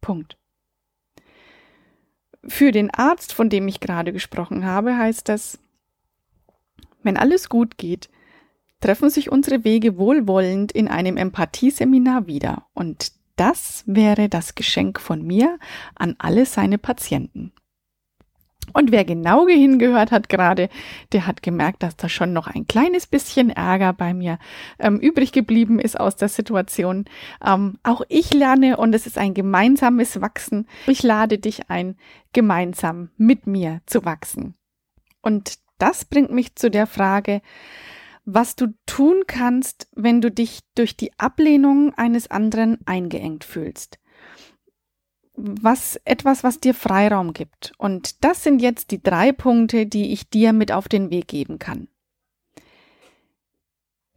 Punkt. 0.00 0.38
Für 2.48 2.72
den 2.72 2.90
Arzt, 2.90 3.32
von 3.32 3.48
dem 3.48 3.68
ich 3.68 3.80
gerade 3.80 4.12
gesprochen 4.12 4.64
habe, 4.64 4.96
heißt 4.96 5.28
das, 5.28 5.58
wenn 7.02 7.16
alles 7.16 7.48
gut 7.48 7.76
geht, 7.76 8.08
treffen 8.80 9.10
sich 9.10 9.30
unsere 9.30 9.64
Wege 9.64 9.98
wohlwollend 9.98 10.72
in 10.72 10.88
einem 10.88 11.16
Empathieseminar 11.16 12.26
wieder 12.26 12.66
und 12.74 13.12
das 13.36 13.84
wäre 13.86 14.28
das 14.28 14.54
Geschenk 14.54 15.00
von 15.00 15.22
mir 15.22 15.58
an 15.94 16.16
alle 16.18 16.46
seine 16.46 16.78
Patienten. 16.78 17.52
Und 18.72 18.90
wer 18.90 19.04
genau 19.04 19.46
hingehört 19.46 20.10
hat 20.10 20.28
gerade, 20.28 20.68
der 21.12 21.26
hat 21.26 21.42
gemerkt, 21.42 21.82
dass 21.82 21.96
da 21.96 22.08
schon 22.08 22.32
noch 22.32 22.46
ein 22.46 22.66
kleines 22.66 23.06
bisschen 23.06 23.50
Ärger 23.50 23.92
bei 23.92 24.12
mir 24.12 24.38
ähm, 24.78 24.98
übrig 24.98 25.32
geblieben 25.32 25.78
ist 25.78 25.98
aus 25.98 26.16
der 26.16 26.28
Situation. 26.28 27.04
Ähm, 27.44 27.78
auch 27.82 28.02
ich 28.08 28.34
lerne 28.34 28.76
und 28.76 28.94
es 28.94 29.06
ist 29.06 29.18
ein 29.18 29.34
gemeinsames 29.34 30.20
Wachsen. 30.20 30.66
Ich 30.86 31.02
lade 31.02 31.38
dich 31.38 31.70
ein, 31.70 31.96
gemeinsam 32.32 33.10
mit 33.16 33.46
mir 33.46 33.80
zu 33.86 34.04
wachsen. 34.04 34.56
Und 35.22 35.58
das 35.78 36.04
bringt 36.04 36.32
mich 36.32 36.56
zu 36.56 36.70
der 36.70 36.86
Frage, 36.86 37.42
was 38.26 38.56
du 38.56 38.74
tun 38.86 39.22
kannst, 39.26 39.88
wenn 39.92 40.20
du 40.20 40.30
dich 40.30 40.60
durch 40.74 40.96
die 40.96 41.16
Ablehnung 41.18 41.94
eines 41.94 42.28
anderen 42.28 42.78
eingeengt 42.84 43.44
fühlst. 43.44 43.98
Was 45.34 46.00
etwas, 46.04 46.42
was 46.42 46.58
dir 46.58 46.74
Freiraum 46.74 47.32
gibt. 47.32 47.72
Und 47.78 48.24
das 48.24 48.42
sind 48.42 48.60
jetzt 48.60 48.90
die 48.90 49.02
drei 49.02 49.32
Punkte, 49.32 49.86
die 49.86 50.12
ich 50.12 50.28
dir 50.28 50.52
mit 50.52 50.72
auf 50.72 50.88
den 50.88 51.10
Weg 51.10 51.28
geben 51.28 51.58
kann. 51.58 51.88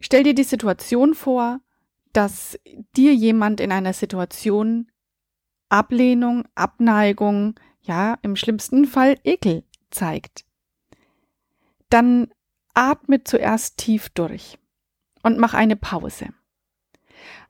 Stell 0.00 0.24
dir 0.24 0.34
die 0.34 0.44
Situation 0.44 1.14
vor, 1.14 1.60
dass 2.12 2.58
dir 2.96 3.14
jemand 3.14 3.60
in 3.60 3.70
einer 3.70 3.92
Situation 3.92 4.90
Ablehnung, 5.68 6.48
Abneigung, 6.56 7.60
ja, 7.82 8.18
im 8.22 8.34
schlimmsten 8.34 8.86
Fall 8.86 9.16
Ekel 9.22 9.62
zeigt. 9.90 10.44
Dann 11.90 12.32
Atme 12.74 13.24
zuerst 13.24 13.78
tief 13.78 14.08
durch 14.10 14.58
und 15.22 15.38
mach 15.38 15.54
eine 15.54 15.76
Pause. 15.76 16.28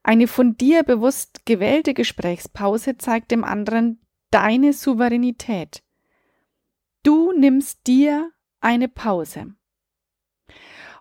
Eine 0.02 0.26
von 0.26 0.56
dir 0.56 0.82
bewusst 0.82 1.44
gewählte 1.44 1.94
Gesprächspause 1.94 2.96
zeigt 2.96 3.30
dem 3.30 3.44
anderen 3.44 4.00
deine 4.30 4.72
Souveränität. 4.72 5.82
Du 7.02 7.32
nimmst 7.32 7.86
dir 7.86 8.30
eine 8.60 8.88
Pause. 8.88 9.54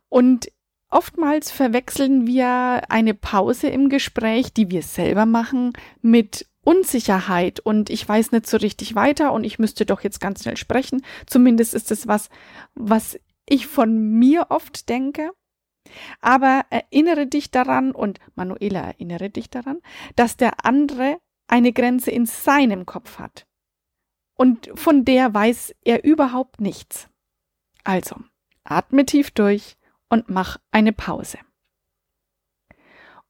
Und 0.09 0.51
oftmals 0.89 1.51
verwechseln 1.51 2.25
wir 2.25 2.89
eine 2.89 3.13
Pause 3.13 3.67
im 3.67 3.89
Gespräch, 3.89 4.53
die 4.53 4.71
wir 4.71 4.81
selber 4.81 5.25
machen, 5.25 5.73
mit 6.01 6.47
Unsicherheit 6.63 7.59
und 7.59 7.89
ich 7.89 8.07
weiß 8.07 8.31
nicht 8.31 8.47
so 8.47 8.57
richtig 8.57 8.95
weiter 8.95 9.31
und 9.31 9.43
ich 9.43 9.59
müsste 9.59 9.85
doch 9.85 10.01
jetzt 10.01 10.19
ganz 10.19 10.43
schnell 10.43 10.57
sprechen. 10.57 11.03
Zumindest 11.25 11.73
ist 11.73 11.89
es 11.91 12.07
was, 12.07 12.29
was 12.75 13.17
ich 13.49 13.67
von 13.67 13.97
mir 14.19 14.47
oft 14.49 14.89
denke. 14.89 15.31
Aber 16.21 16.65
erinnere 16.69 17.27
dich 17.27 17.51
daran 17.51 17.91
und 17.91 18.19
Manuela 18.35 18.81
erinnere 18.81 19.29
dich 19.29 19.49
daran, 19.49 19.79
dass 20.15 20.37
der 20.37 20.65
andere 20.65 21.19
eine 21.47 21.73
Grenze 21.73 22.11
in 22.11 22.25
seinem 22.25 22.85
Kopf 22.85 23.17
hat. 23.17 23.47
Und 24.37 24.69
von 24.75 25.03
der 25.03 25.33
weiß 25.33 25.75
er 25.83 26.03
überhaupt 26.03 26.61
nichts. 26.61 27.09
Also, 27.83 28.15
atme 28.63 29.05
tief 29.05 29.31
durch 29.31 29.77
und 30.09 30.29
mach 30.29 30.57
eine 30.71 30.93
Pause. 30.93 31.39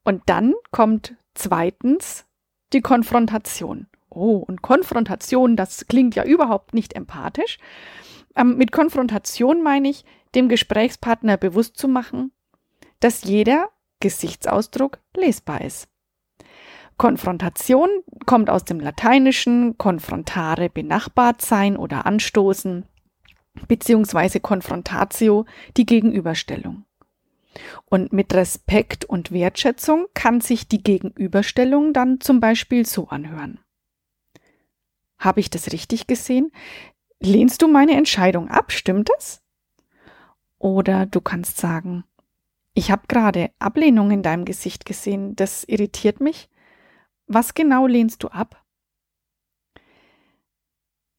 Und 0.04 0.22
dann 0.26 0.54
kommt 0.70 1.16
zweitens 1.34 2.26
die 2.72 2.80
Konfrontation. 2.80 3.88
Oh, 4.08 4.36
und 4.36 4.62
Konfrontation, 4.62 5.56
das 5.56 5.86
klingt 5.86 6.14
ja 6.14 6.24
überhaupt 6.24 6.74
nicht 6.74 6.94
empathisch. 6.94 7.58
Ähm, 8.36 8.56
mit 8.56 8.72
Konfrontation 8.72 9.62
meine 9.62 9.88
ich, 9.88 10.04
dem 10.34 10.48
Gesprächspartner 10.48 11.36
bewusst 11.36 11.76
zu 11.76 11.88
machen, 11.88 12.32
dass 13.00 13.24
jeder 13.24 13.70
Gesichtsausdruck 14.00 14.98
lesbar 15.16 15.62
ist. 15.62 15.88
Konfrontation 16.96 17.88
kommt 18.26 18.50
aus 18.50 18.64
dem 18.64 18.78
Lateinischen 18.78 19.78
confrontare 19.78 20.68
benachbart 20.68 21.40
sein 21.40 21.76
oder 21.76 22.04
anstoßen, 22.04 22.84
beziehungsweise 23.68 24.38
Confrontatio 24.40 25.46
die 25.76 25.86
Gegenüberstellung. 25.86 26.84
Und 27.86 28.12
mit 28.12 28.34
Respekt 28.34 29.04
und 29.04 29.32
Wertschätzung 29.32 30.06
kann 30.14 30.40
sich 30.40 30.68
die 30.68 30.82
Gegenüberstellung 30.82 31.92
dann 31.92 32.20
zum 32.20 32.38
Beispiel 32.38 32.86
so 32.86 33.08
anhören. 33.08 33.60
Habe 35.18 35.40
ich 35.40 35.50
das 35.50 35.72
richtig 35.72 36.06
gesehen? 36.06 36.52
Lehnst 37.22 37.60
du 37.60 37.68
meine 37.68 37.96
Entscheidung 37.96 38.48
ab? 38.48 38.72
Stimmt 38.72 39.10
das? 39.14 39.42
Oder 40.58 41.04
du 41.04 41.20
kannst 41.20 41.58
sagen, 41.58 42.04
ich 42.72 42.90
habe 42.90 43.02
gerade 43.08 43.50
Ablehnung 43.58 44.10
in 44.10 44.22
deinem 44.22 44.46
Gesicht 44.46 44.86
gesehen, 44.86 45.36
das 45.36 45.64
irritiert 45.64 46.20
mich. 46.20 46.48
Was 47.26 47.52
genau 47.52 47.86
lehnst 47.86 48.22
du 48.22 48.28
ab? 48.28 48.64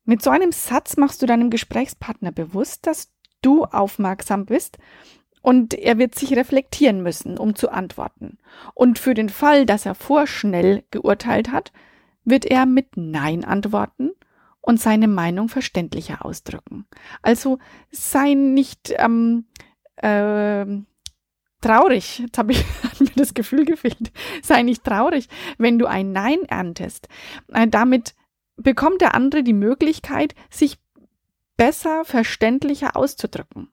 Mit 0.04 0.24
so 0.24 0.32
einem 0.32 0.52
Satz 0.52 0.98
machst 0.98 1.22
du 1.22 1.28
deinem 1.28 1.52
Gesprächspartner 1.52 2.32
bewusst, 2.32 2.88
dass 2.88 3.12
du 3.44 3.66
aufmerksam 3.66 4.46
bist 4.46 4.80
und 5.44 5.76
er 5.76 6.00
wird 6.00 6.16
sich 6.16 6.36
reflektieren 6.36 7.04
müssen, 7.04 7.38
um 7.38 7.56
zu 7.56 7.70
antworten. 7.70 8.40
Und 8.74 8.98
für 8.98 9.14
den 9.14 9.30
Fall, 9.30 9.68
dass 9.68 9.86
er 9.86 9.94
vorschnell 9.94 10.84
geurteilt 10.90 11.52
hat, 11.52 11.72
wird 12.24 12.46
er 12.46 12.66
mit 12.66 12.98
Nein 12.98 13.46
antworten 13.46 14.12
und 14.62 14.80
seine 14.80 15.08
Meinung 15.08 15.50
verständlicher 15.50 16.26
ausdrücken. 16.26 16.86
Also 17.22 17.60
sei 17.92 18.34
nicht 18.34 18.94
ähm, 18.98 19.46
äh, 19.98 20.66
traurig, 21.62 22.20
jetzt 22.20 22.38
habe 22.38 22.54
ich 22.54 22.66
mir 23.00 23.12
das 23.16 23.34
Gefühl 23.34 23.66
gefehlt. 23.66 24.12
Sei 24.44 24.62
nicht 24.64 24.84
traurig, 24.84 25.28
wenn 25.58 25.80
du 25.80 25.88
ein 25.88 26.12
Nein 26.12 26.40
erntest. 26.48 27.08
Äh, 27.50 27.68
damit 27.68 28.16
bekommt 28.56 29.02
der 29.02 29.16
andere 29.16 29.44
die 29.44 29.54
Möglichkeit, 29.54 30.36
sich 30.50 30.78
besser, 31.58 32.06
verständlicher 32.06 32.96
auszudrücken. 32.96 33.72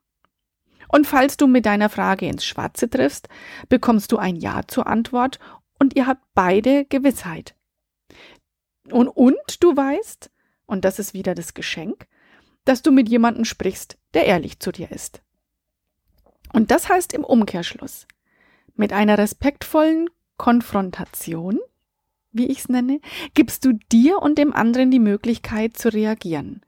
Und 0.91 1.05
falls 1.05 1.37
du 1.37 1.47
mit 1.47 1.65
deiner 1.67 1.89
Frage 1.89 2.27
ins 2.27 2.45
Schwarze 2.45 2.89
triffst, 2.89 3.29
bekommst 3.69 4.11
du 4.11 4.17
ein 4.17 4.35
Ja 4.35 4.61
zur 4.67 4.87
Antwort 4.87 5.39
und 5.77 5.95
ihr 5.95 6.07
habt 6.07 6.23
beide 6.33 6.85
Gewissheit. 6.85 7.55
Und, 8.91 9.07
und 9.07 9.63
du 9.63 9.75
weißt, 9.75 10.31
und 10.69 10.85
das 10.85 10.99
ist 10.99 11.13
wieder 11.13 11.33
das 11.35 11.55
Geschenk, 11.55 12.07
dass 12.63 12.83
du 12.83 12.91
mit 12.91 13.09
jemandem 13.09 13.43
sprichst, 13.43 13.97
der 14.13 14.25
ehrlich 14.25 14.59
zu 14.59 14.71
dir 14.71 14.91
ist. 14.91 15.21
Und 16.53 16.71
das 16.71 16.89
heißt 16.89 17.13
im 17.13 17.23
Umkehrschluss, 17.23 18.07
mit 18.75 18.93
einer 18.93 19.17
respektvollen 19.17 20.09
Konfrontation, 20.37 21.59
wie 22.31 22.47
ich 22.47 22.59
es 22.59 22.69
nenne, 22.69 23.01
gibst 23.33 23.65
du 23.65 23.73
dir 23.91 24.21
und 24.21 24.37
dem 24.37 24.53
anderen 24.53 24.91
die 24.91 24.99
Möglichkeit 24.99 25.75
zu 25.75 25.91
reagieren, 25.91 26.61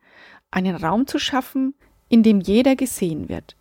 einen 0.50 0.76
Raum 0.76 1.06
zu 1.06 1.20
schaffen, 1.20 1.76
in 2.10 2.24
dem 2.24 2.42
jeder 2.42 2.76
gesehen 2.76 3.30
wird 3.30 3.56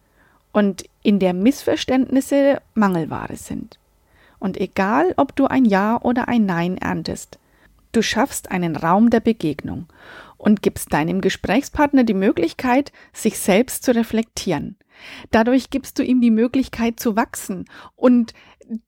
und 0.53 0.85
in 1.03 1.19
der 1.19 1.35
Missverständnisse 1.35 2.63
Mangelware 2.75 3.37
sind. 3.37 3.79
Und 4.39 4.59
egal, 4.59 5.13
ob 5.19 5.37
du 5.37 5.47
ein 5.47 5.67
Ja 5.67 6.01
oder 6.01 6.29
ein 6.29 6.47
Nein 6.47 6.79
erntest, 6.79 7.39
du 7.93 8.03
schaffst 8.03 8.51
einen 8.51 8.75
Raum 8.77 9.11
der 9.11 9.21
Begegnung 9.21 9.87
und 10.41 10.63
gibst 10.63 10.93
deinem 10.93 11.21
Gesprächspartner 11.21 12.03
die 12.03 12.15
Möglichkeit, 12.15 12.93
sich 13.13 13.39
selbst 13.39 13.85
zu 13.85 13.95
reflektieren. 13.95 14.79
Dadurch 15.31 15.71
gibst 15.71 15.99
du 15.99 16.03
ihm 16.03 16.21
die 16.21 16.31
Möglichkeit 16.31 16.99
zu 16.99 17.15
wachsen 17.15 17.67
und 17.95 18.33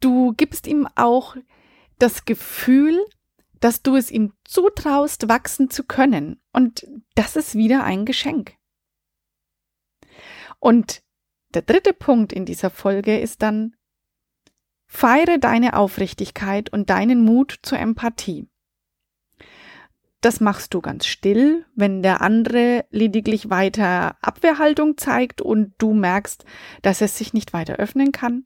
du 0.01 0.33
gibst 0.33 0.67
ihm 0.67 0.89
auch 0.97 1.37
das 1.99 2.25
Gefühl, 2.25 2.99
dass 3.61 3.83
du 3.83 3.97
es 3.97 4.11
ihm 4.11 4.33
zutraust, 4.45 5.29
wachsen 5.29 5.71
zu 5.71 5.85
können. 5.85 6.41
Und 6.53 6.87
das 7.15 7.37
ist 7.37 7.55
wieder 7.55 7.85
ein 7.85 8.07
Geschenk. 8.07 8.55
Und 10.59 11.03
der 11.55 11.63
dritte 11.63 11.93
Punkt 11.93 12.33
in 12.33 12.47
dieser 12.47 12.71
Folge 12.71 13.19
ist 13.19 13.43
dann, 13.43 13.77
feiere 14.87 15.39
deine 15.39 15.77
Aufrichtigkeit 15.77 16.73
und 16.73 16.91
deinen 16.91 17.25
Mut 17.25 17.61
zur 17.63 17.79
Empathie. 17.79 18.49
Das 20.23 20.41
machst 20.41 20.73
du 20.73 20.81
ganz 20.81 21.07
still, 21.07 21.67
wenn 21.75 22.01
der 22.01 22.21
andere 22.21 22.85
lediglich 22.91 23.51
weiter 23.51 24.17
Abwehrhaltung 24.23 24.97
zeigt 24.97 25.43
und 25.43 25.75
du 25.79 25.93
merkst, 25.93 26.45
dass 26.81 27.01
er 27.01 27.09
sich 27.09 27.35
nicht 27.35 27.53
weiter 27.53 27.75
öffnen 27.75 28.13
kann. 28.13 28.45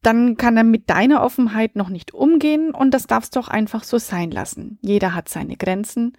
Dann 0.00 0.36
kann 0.36 0.56
er 0.56 0.62
mit 0.62 0.88
deiner 0.88 1.22
Offenheit 1.22 1.74
noch 1.74 1.88
nicht 1.88 2.14
umgehen 2.14 2.70
und 2.70 2.92
das 2.92 3.08
darfst 3.08 3.34
du 3.34 3.40
auch 3.40 3.48
einfach 3.48 3.82
so 3.82 3.98
sein 3.98 4.30
lassen. 4.30 4.78
Jeder 4.80 5.12
hat 5.12 5.28
seine 5.28 5.56
Grenzen 5.56 6.16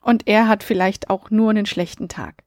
und 0.00 0.28
er 0.28 0.46
hat 0.46 0.62
vielleicht 0.62 1.10
auch 1.10 1.30
nur 1.30 1.50
einen 1.50 1.66
schlechten 1.66 2.08
Tag. 2.08 2.44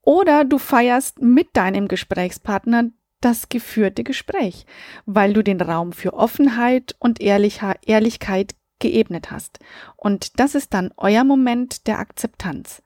Oder 0.00 0.46
du 0.46 0.56
feierst 0.56 1.20
mit 1.20 1.48
deinem 1.58 1.88
Gesprächspartner 1.88 2.84
das 3.20 3.50
geführte 3.50 4.02
Gespräch, 4.02 4.64
weil 5.04 5.34
du 5.34 5.44
den 5.44 5.60
Raum 5.60 5.92
für 5.92 6.14
Offenheit 6.14 6.96
und 6.98 7.20
Ehrlichkeit 7.20 8.54
geebnet 8.80 9.30
hast. 9.30 9.58
Und 9.96 10.40
das 10.40 10.54
ist 10.54 10.74
dann 10.74 10.92
euer 10.96 11.24
Moment 11.24 11.86
der 11.86 11.98
Akzeptanz. 11.98 12.82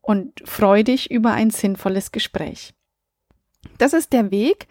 Und 0.00 0.42
freu 0.44 0.82
dich 0.82 1.10
über 1.10 1.32
ein 1.32 1.50
sinnvolles 1.50 2.12
Gespräch. 2.12 2.74
Das 3.78 3.94
ist 3.94 4.12
der 4.12 4.30
Weg 4.30 4.68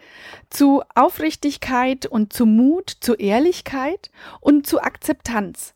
zu 0.50 0.82
Aufrichtigkeit 0.94 2.06
und 2.06 2.32
zu 2.32 2.46
Mut, 2.46 2.96
zu 3.00 3.14
Ehrlichkeit 3.14 4.10
und 4.40 4.66
zu 4.66 4.80
Akzeptanz. 4.80 5.74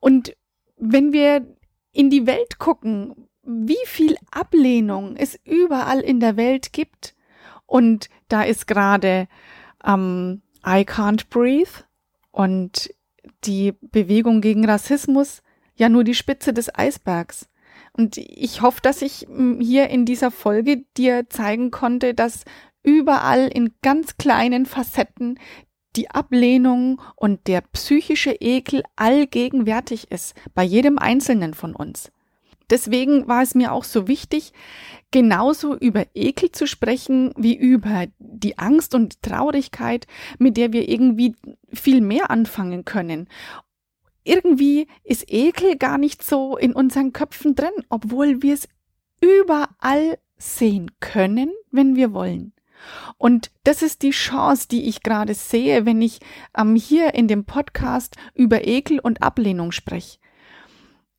Und 0.00 0.36
wenn 0.76 1.12
wir 1.12 1.46
in 1.92 2.10
die 2.10 2.26
Welt 2.26 2.58
gucken, 2.58 3.28
wie 3.42 3.78
viel 3.86 4.16
Ablehnung 4.30 5.16
es 5.16 5.38
überall 5.44 6.00
in 6.00 6.20
der 6.20 6.36
Welt 6.36 6.72
gibt, 6.72 7.14
und 7.66 8.08
da 8.28 8.42
ist 8.42 8.66
gerade 8.66 9.28
ähm, 9.84 10.42
I 10.66 10.82
Can't 10.82 11.28
Breathe 11.30 11.84
und 12.32 12.92
die 13.44 13.72
Bewegung 13.80 14.40
gegen 14.40 14.64
Rassismus 14.64 15.42
ja 15.74 15.88
nur 15.88 16.04
die 16.04 16.14
Spitze 16.14 16.52
des 16.52 16.74
Eisbergs. 16.74 17.48
Und 17.92 18.16
ich 18.18 18.62
hoffe, 18.62 18.80
dass 18.82 19.02
ich 19.02 19.26
hm, 19.28 19.60
hier 19.60 19.88
in 19.88 20.04
dieser 20.04 20.30
Folge 20.30 20.84
dir 20.96 21.28
zeigen 21.28 21.70
konnte, 21.70 22.14
dass 22.14 22.44
überall 22.82 23.48
in 23.48 23.74
ganz 23.82 24.16
kleinen 24.16 24.66
Facetten 24.66 25.38
die 25.96 26.10
Ablehnung 26.10 27.00
und 27.16 27.46
der 27.48 27.62
psychische 27.72 28.32
Ekel 28.32 28.82
allgegenwärtig 28.96 30.10
ist, 30.10 30.34
bei 30.54 30.62
jedem 30.62 30.98
Einzelnen 30.98 31.54
von 31.54 31.74
uns. 31.74 32.12
Deswegen 32.70 33.26
war 33.26 33.42
es 33.42 33.54
mir 33.54 33.72
auch 33.72 33.84
so 33.84 34.06
wichtig, 34.06 34.52
genauso 35.10 35.76
über 35.76 36.06
Ekel 36.14 36.52
zu 36.52 36.66
sprechen 36.66 37.32
wie 37.36 37.56
über 37.56 38.06
die 38.18 38.58
Angst 38.58 38.94
und 38.94 39.22
Traurigkeit, 39.22 40.06
mit 40.38 40.56
der 40.56 40.72
wir 40.72 40.88
irgendwie 40.88 41.34
viel 41.72 42.00
mehr 42.00 42.30
anfangen 42.30 42.84
können. 42.84 43.28
Irgendwie 44.22 44.86
ist 45.02 45.24
Ekel 45.32 45.76
gar 45.76 45.98
nicht 45.98 46.22
so 46.22 46.56
in 46.56 46.72
unseren 46.72 47.12
Köpfen 47.12 47.54
drin, 47.54 47.72
obwohl 47.88 48.42
wir 48.42 48.54
es 48.54 48.68
überall 49.20 50.18
sehen 50.36 50.90
können, 51.00 51.50
wenn 51.70 51.96
wir 51.96 52.12
wollen. 52.12 52.52
Und 53.18 53.50
das 53.64 53.82
ist 53.82 54.02
die 54.02 54.10
Chance, 54.10 54.68
die 54.68 54.88
ich 54.88 55.02
gerade 55.02 55.34
sehe, 55.34 55.84
wenn 55.84 56.00
ich 56.00 56.20
ähm, 56.56 56.76
hier 56.76 57.14
in 57.14 57.28
dem 57.28 57.44
Podcast 57.44 58.16
über 58.34 58.66
Ekel 58.66 59.00
und 59.00 59.22
Ablehnung 59.22 59.72
spreche. 59.72 60.18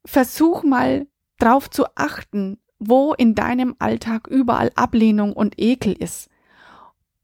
Versuch 0.05 0.63
mal 0.63 1.05
drauf 1.41 1.69
zu 1.69 1.85
achten, 1.95 2.59
wo 2.79 3.13
in 3.13 3.35
deinem 3.35 3.75
Alltag 3.79 4.27
überall 4.27 4.71
Ablehnung 4.75 5.33
und 5.33 5.59
Ekel 5.59 5.93
ist. 5.93 6.29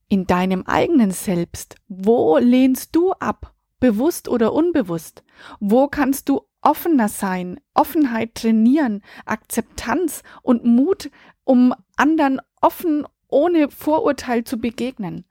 In 0.10 0.26
deinem 0.26 0.64
eigenen 0.66 1.12
Selbst, 1.12 1.76
wo 1.88 2.38
lehnst 2.38 2.96
du 2.96 3.12
ab, 3.14 3.54
bewusst 3.80 4.30
oder 4.30 4.54
unbewusst? 4.54 5.24
Wo 5.60 5.88
kannst 5.88 6.30
du 6.30 6.42
offener 6.62 7.10
sein, 7.10 7.60
Offenheit 7.74 8.36
trainieren, 8.36 9.04
Akzeptanz 9.26 10.24
und 10.42 10.66
Mut, 10.66 11.10
um 11.44 11.74
anderen 11.96 12.40
offen 12.62 13.06
ohne 13.28 13.70
Vorurteil 13.70 14.44
zu 14.44 14.58
begegnen? 14.58 15.26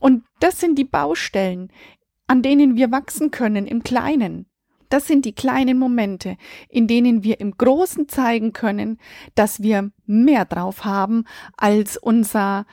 Und 0.00 0.24
das 0.40 0.60
sind 0.60 0.78
die 0.78 0.84
Baustellen, 0.84 1.72
an 2.26 2.42
denen 2.42 2.76
wir 2.76 2.90
wachsen 2.90 3.30
können 3.30 3.66
im 3.66 3.82
Kleinen. 3.82 4.46
Das 4.92 5.06
sind 5.06 5.24
die 5.24 5.34
kleinen 5.34 5.78
Momente, 5.78 6.36
in 6.68 6.86
denen 6.86 7.24
wir 7.24 7.40
im 7.40 7.52
Großen 7.52 8.10
zeigen 8.10 8.52
können, 8.52 8.98
dass 9.34 9.62
wir 9.62 9.90
mehr 10.04 10.44
drauf 10.44 10.84
haben, 10.84 11.24
als 11.56 11.96
unser 11.96 12.66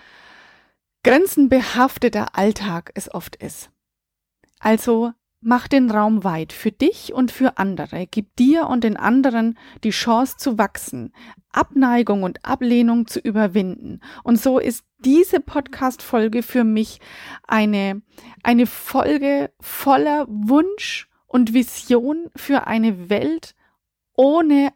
grenzenbehafteter 1.04 2.38
Alltag 2.38 2.92
es 2.96 3.10
oft 3.14 3.38
ist. 3.38 3.70
Also 4.60 5.14
mach 5.40 5.70
den 5.70 5.90
Raum 5.90 6.26
weit 6.26 6.52
für 6.52 6.74
dich 6.74 7.14
und 7.14 7.32
für 7.32 7.58
andere. 7.58 8.06
Gib 8.06 8.36
dir 8.36 8.68
und 8.68 8.84
den 8.84 8.98
anderen 8.98 9.58
die 9.86 9.92
Chance 9.92 10.36
zu 10.36 10.58
wachsen, 10.58 11.14
Abneigung 11.54 12.24
und 12.24 12.44
Ablehnung 12.44 13.08
zu 13.08 13.22
überwinden. 13.22 14.02
Und 14.26 14.38
so 14.38 14.60
ist 14.60 14.84
diese 14.98 15.40
Podcast-Folge 15.40 16.44
für 16.44 16.66
mich 16.66 17.00
eine, 17.48 18.02
eine 18.44 18.66
Folge 18.66 19.54
voller 19.62 20.26
Wunsch 20.28 21.09
und 21.30 21.54
Vision 21.54 22.30
für 22.36 22.68
eine 22.68 23.10
Welt 23.10 23.56
ohne 24.18 24.74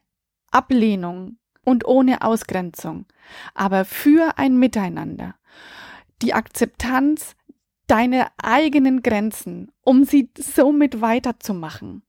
Ablehnung 0.52 1.38
und 1.66 1.86
ohne 1.86 2.22
Ausgrenzung, 2.22 3.06
aber 3.54 3.84
für 3.84 4.38
ein 4.38 4.58
Miteinander. 4.58 5.36
Die 6.22 6.34
Akzeptanz 6.34 7.36
deiner 7.88 8.32
eigenen 8.42 9.04
Grenzen, 9.04 9.72
um 9.82 10.06
sie 10.06 10.30
somit 10.38 11.02
weiterzumachen. 11.02 12.04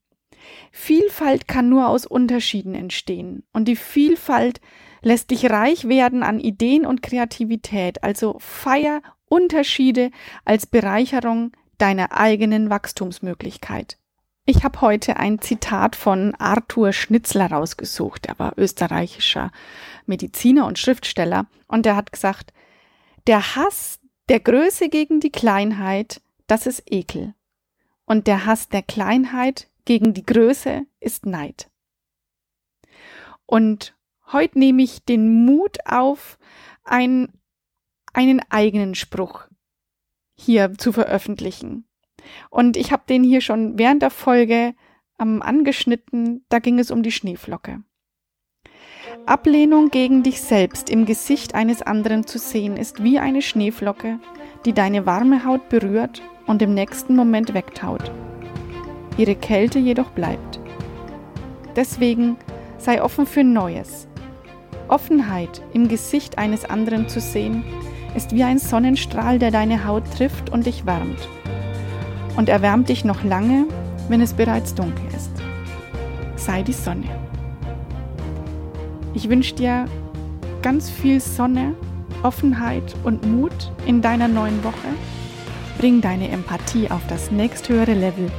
Vielfalt 0.70 1.48
kann 1.48 1.70
nur 1.70 1.88
aus 1.88 2.06
Unterschieden 2.06 2.74
entstehen 2.74 3.44
und 3.52 3.66
die 3.66 3.76
Vielfalt 3.76 4.60
lässt 5.00 5.30
dich 5.30 5.50
reich 5.50 5.88
werden 5.88 6.22
an 6.22 6.38
Ideen 6.38 6.84
und 6.84 7.02
Kreativität, 7.02 8.04
also 8.04 8.36
feier 8.38 9.00
Unterschiede 9.24 10.10
als 10.44 10.66
Bereicherung 10.66 11.52
deiner 11.78 12.12
eigenen 12.12 12.70
Wachstumsmöglichkeit. 12.70 13.98
Ich 14.46 14.62
habe 14.62 14.82
heute 14.82 15.16
ein 15.16 15.40
Zitat 15.40 15.96
von 15.96 16.34
Arthur 16.34 16.92
Schnitzler 16.92 17.50
rausgesucht. 17.50 18.26
Er 18.26 18.38
war 18.38 18.58
österreichischer 18.58 19.50
Mediziner 20.04 20.66
und 20.66 20.78
Schriftsteller 20.78 21.46
und 21.66 21.86
er 21.86 21.96
hat 21.96 22.12
gesagt, 22.12 22.52
der 23.26 23.56
Hass 23.56 24.00
der 24.28 24.40
Größe 24.40 24.90
gegen 24.90 25.20
die 25.20 25.32
Kleinheit, 25.32 26.20
das 26.46 26.66
ist 26.66 26.82
Ekel. 26.84 27.34
Und 28.04 28.26
der 28.26 28.44
Hass 28.44 28.68
der 28.68 28.82
Kleinheit 28.82 29.70
gegen 29.86 30.12
die 30.12 30.26
Größe 30.26 30.86
ist 31.00 31.24
Neid. 31.24 31.70
Und 33.46 33.96
heute 34.30 34.58
nehme 34.58 34.82
ich 34.82 35.06
den 35.06 35.46
Mut 35.46 35.78
auf, 35.86 36.38
ein, 36.82 37.32
einen 38.12 38.42
eigenen 38.50 38.94
Spruch 38.94 39.46
hier 40.34 40.76
zu 40.76 40.92
veröffentlichen. 40.92 41.86
Und 42.50 42.76
ich 42.76 42.92
habe 42.92 43.04
den 43.08 43.24
hier 43.24 43.40
schon 43.40 43.78
während 43.78 44.02
der 44.02 44.10
Folge 44.10 44.74
ähm, 45.20 45.42
angeschnitten, 45.42 46.44
da 46.48 46.58
ging 46.58 46.78
es 46.78 46.90
um 46.90 47.02
die 47.02 47.12
Schneeflocke. 47.12 47.82
Ablehnung 49.26 49.88
gegen 49.90 50.22
dich 50.22 50.42
selbst 50.42 50.90
im 50.90 51.06
Gesicht 51.06 51.54
eines 51.54 51.82
anderen 51.82 52.26
zu 52.26 52.38
sehen, 52.38 52.76
ist 52.76 53.02
wie 53.02 53.18
eine 53.18 53.42
Schneeflocke, 53.42 54.18
die 54.64 54.72
deine 54.72 55.06
warme 55.06 55.44
Haut 55.44 55.68
berührt 55.68 56.22
und 56.46 56.60
im 56.62 56.74
nächsten 56.74 57.16
Moment 57.16 57.54
wegtaut. 57.54 58.10
Ihre 59.16 59.34
Kälte 59.34 59.78
jedoch 59.78 60.10
bleibt. 60.10 60.60
Deswegen 61.76 62.36
sei 62.76 63.02
offen 63.02 63.26
für 63.26 63.44
Neues. 63.44 64.08
Offenheit 64.88 65.62
im 65.72 65.88
Gesicht 65.88 66.36
eines 66.36 66.64
anderen 66.64 67.08
zu 67.08 67.20
sehen, 67.20 67.64
ist 68.14 68.34
wie 68.34 68.44
ein 68.44 68.58
Sonnenstrahl, 68.58 69.38
der 69.38 69.50
deine 69.50 69.86
Haut 69.86 70.04
trifft 70.16 70.50
und 70.50 70.66
dich 70.66 70.84
wärmt. 70.84 71.28
Und 72.36 72.48
erwärmt 72.48 72.88
dich 72.88 73.04
noch 73.04 73.22
lange, 73.22 73.66
wenn 74.08 74.20
es 74.20 74.32
bereits 74.32 74.74
dunkel 74.74 75.06
ist. 75.14 75.30
Sei 76.36 76.62
die 76.62 76.72
Sonne. 76.72 77.06
Ich 79.14 79.28
wünsche 79.28 79.54
dir 79.54 79.86
ganz 80.62 80.90
viel 80.90 81.20
Sonne, 81.20 81.74
Offenheit 82.22 82.94
und 83.04 83.26
Mut 83.26 83.72
in 83.86 84.02
deiner 84.02 84.28
neuen 84.28 84.64
Woche. 84.64 84.88
Bring 85.78 86.00
deine 86.00 86.30
Empathie 86.30 86.90
auf 86.90 87.02
das 87.08 87.30
nächsthöhere 87.30 87.94
Level. 87.94 88.30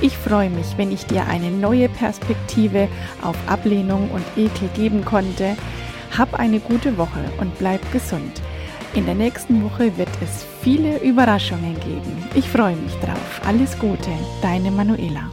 Ich 0.00 0.16
freue 0.16 0.50
mich, 0.50 0.76
wenn 0.76 0.92
ich 0.92 1.06
dir 1.06 1.26
eine 1.26 1.50
neue 1.50 1.88
Perspektive 1.88 2.88
auf 3.22 3.36
Ablehnung 3.46 4.10
und 4.10 4.24
Ekel 4.36 4.68
geben 4.74 5.04
konnte. 5.04 5.56
Hab 6.16 6.34
eine 6.34 6.60
gute 6.60 6.96
Woche 6.98 7.24
und 7.40 7.58
bleib 7.58 7.80
gesund. 7.92 8.40
In 8.94 9.06
der 9.06 9.14
nächsten 9.14 9.62
Woche 9.64 9.96
wird 9.96 10.08
es 10.22 10.46
viele 10.68 10.98
Überraschungen 10.98 11.74
geben. 11.80 12.28
Ich 12.34 12.46
freue 12.46 12.76
mich 12.76 12.92
drauf. 12.96 13.40
Alles 13.46 13.78
Gute, 13.78 14.10
deine 14.42 14.70
Manuela. 14.70 15.30